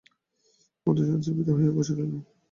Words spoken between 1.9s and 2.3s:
রইল।